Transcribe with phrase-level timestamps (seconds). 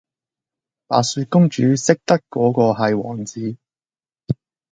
[0.87, 3.55] 白雪公主識得果個系王子